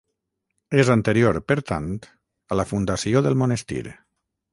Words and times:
És 0.83 0.87
anterior, 0.93 1.37
per 1.51 1.57
tant, 1.71 1.91
a 2.55 2.57
la 2.61 2.65
fundació 2.71 3.21
del 3.27 3.37
monestir. 3.43 3.83